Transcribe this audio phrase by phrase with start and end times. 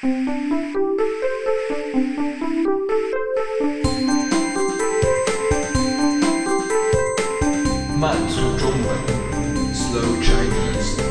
[0.00, 0.08] 慢
[8.28, 8.96] 速中文
[9.74, 11.02] ，Slow Chinese。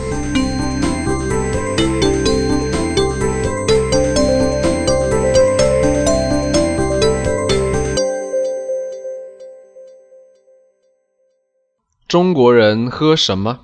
[12.08, 13.60] 中国人喝什么？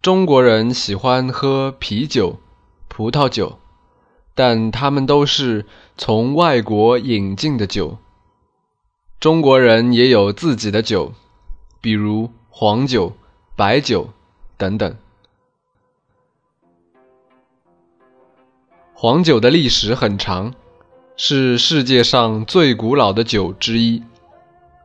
[0.00, 2.38] 中国人喜欢喝啤酒、
[3.00, 3.58] 葡萄酒，
[4.34, 5.64] 但他们都是
[5.96, 7.96] 从外国引进的酒。
[9.18, 11.14] 中国人也有自己的酒，
[11.80, 13.14] 比如黄酒、
[13.56, 14.10] 白酒
[14.58, 14.94] 等等。
[18.92, 20.52] 黄酒的历史很长，
[21.16, 24.02] 是世界上最古老的酒之一，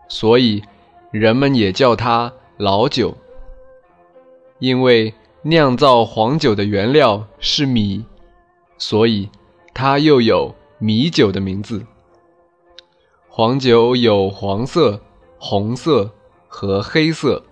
[0.07, 0.63] 所以
[1.11, 3.17] 人们也叫它老酒。
[4.59, 5.13] 因为
[5.47, 8.03] 酿造黄酒的原料是米，
[8.87, 9.31] 所以
[9.73, 11.87] 它又有米酒的名字。
[13.27, 15.01] 黄酒有黄色、
[15.39, 16.11] 红色
[16.47, 17.43] 和黑色，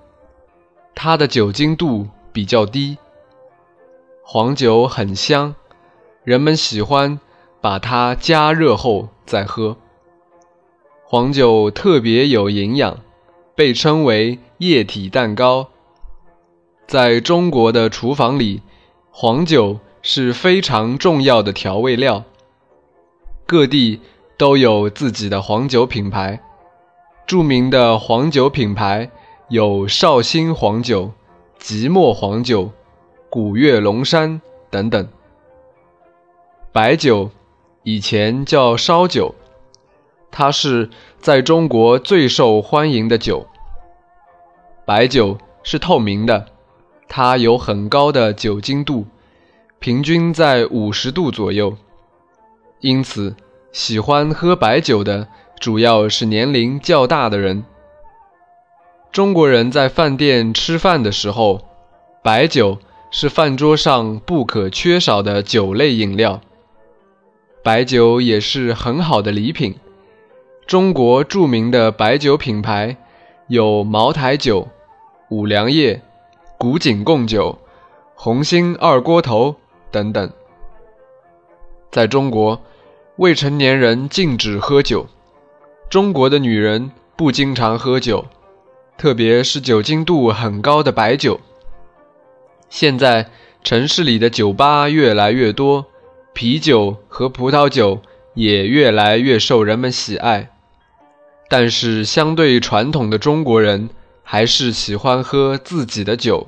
[0.93, 2.99] 它的酒精度比较低。
[4.21, 5.55] 黄酒很香，
[6.23, 7.19] 人们喜欢
[7.59, 9.75] 把它加热后再喝。
[11.03, 12.99] 黄酒特别有营养，
[13.55, 15.69] 被称为液体蛋糕。
[16.85, 18.61] 在中国的厨房里，
[19.09, 22.23] 黄酒是非常重要的调味料。
[23.47, 23.99] 各地。
[24.35, 26.41] 都有自己的黄酒品牌，
[27.27, 29.11] 著名的黄酒品牌
[29.47, 31.11] 有绍兴黄酒、
[31.59, 32.71] 即墨黄酒、
[33.29, 35.07] 古越龙山等等。
[36.73, 37.29] 白酒
[37.83, 39.35] 以前叫烧酒，
[40.31, 43.47] 它是在中国最受欢迎的酒。
[44.83, 46.47] 白酒是透明的，
[47.07, 49.05] 它有很高的酒精度，
[49.83, 51.75] 平均在五十度左右，
[52.79, 53.35] 因此。
[53.73, 55.27] 喜欢喝白酒的
[55.59, 57.65] 主要是年龄较大的人。
[59.11, 61.59] 中国人在饭店吃饭的时候，
[62.23, 62.77] 白酒
[63.11, 66.39] 是饭桌上不可缺少的酒类饮料。
[67.61, 69.75] 白酒也是很好的礼品。
[70.65, 72.95] 中国著名的白酒品牌
[73.49, 74.69] 有茅台酒、
[75.29, 76.01] 五粮液、
[76.57, 77.59] 古井贡酒、
[78.15, 79.57] 红星二锅头
[79.93, 80.29] 等等。
[81.89, 82.61] 在中国。
[83.17, 85.05] 未成年人禁止喝酒。
[85.87, 88.25] 中国的女人不经常喝酒，
[88.97, 91.39] 特别是酒精度很高的白酒。
[92.71, 93.29] 现在
[93.63, 95.85] 城市里的酒吧越来越多，
[96.33, 98.01] 啤酒和葡萄酒
[98.33, 100.49] 也越来越受人们喜爱。
[101.47, 103.91] 但是，相对传统的中国人
[104.23, 106.47] 还是喜欢喝自己的酒。